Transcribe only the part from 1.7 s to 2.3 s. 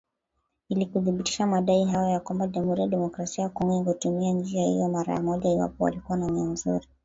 hayo na